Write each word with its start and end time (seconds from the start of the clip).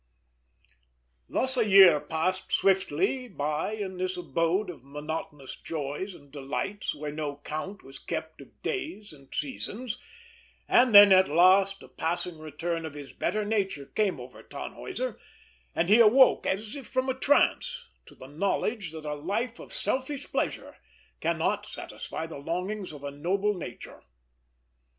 Thus, 1.29 1.57
a 1.57 1.63
year 1.67 1.99
passed 1.99 2.51
swiftly 2.51 3.27
by 3.27 3.73
in 3.73 3.97
this 3.97 4.17
abode 4.17 4.71
of 4.71 4.83
monotonous 4.83 5.55
joys 5.55 6.15
and 6.15 6.31
delights, 6.31 6.95
where 6.95 7.11
no 7.11 7.35
count 7.43 7.83
was 7.83 7.99
kept 7.99 8.41
of 8.41 8.59
days 8.63 9.13
and 9.13 9.31
seasons; 9.31 9.99
and 10.67 10.95
then, 10.95 11.11
at 11.11 11.27
last, 11.29 11.83
a 11.83 11.87
passing 11.87 12.39
return 12.39 12.83
of 12.83 12.95
his 12.95 13.13
better 13.13 13.45
nature 13.45 13.85
came 13.85 14.19
over 14.19 14.41
Tannhäuser, 14.41 15.19
and 15.75 15.87
he 15.87 15.99
awoke, 15.99 16.47
as 16.47 16.75
if 16.75 16.87
from 16.87 17.07
a 17.07 17.13
trance, 17.13 17.87
to 18.07 18.15
the 18.15 18.25
knowledge 18.27 18.93
that 18.93 19.05
a 19.05 19.13
life 19.13 19.59
of 19.59 19.71
selfish 19.71 20.31
pleasure 20.31 20.77
cannot 21.19 21.67
satisfy 21.67 22.25
the 22.25 22.39
longings 22.39 22.91
of 22.91 23.03
a 23.03 23.11
noble 23.11 23.53
nature. 23.53 24.01